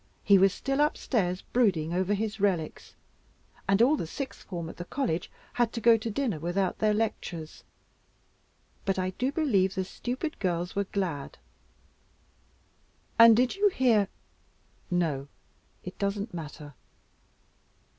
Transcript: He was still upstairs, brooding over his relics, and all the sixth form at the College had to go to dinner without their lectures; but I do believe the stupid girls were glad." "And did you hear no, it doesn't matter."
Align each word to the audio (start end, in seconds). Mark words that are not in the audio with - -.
He 0.23 0.39
was 0.39 0.51
still 0.51 0.79
upstairs, 0.79 1.43
brooding 1.43 1.93
over 1.93 2.15
his 2.15 2.39
relics, 2.39 2.95
and 3.69 3.83
all 3.83 3.95
the 3.95 4.07
sixth 4.07 4.41
form 4.47 4.67
at 4.67 4.77
the 4.77 4.85
College 4.85 5.29
had 5.53 5.71
to 5.73 5.79
go 5.79 5.95
to 5.95 6.09
dinner 6.09 6.39
without 6.39 6.79
their 6.79 6.91
lectures; 6.95 7.63
but 8.83 8.97
I 8.97 9.11
do 9.11 9.31
believe 9.31 9.75
the 9.75 9.83
stupid 9.85 10.39
girls 10.39 10.75
were 10.75 10.85
glad." 10.85 11.37
"And 13.19 13.37
did 13.37 13.55
you 13.57 13.69
hear 13.69 14.07
no, 14.89 15.27
it 15.83 15.99
doesn't 15.99 16.33
matter." 16.33 16.73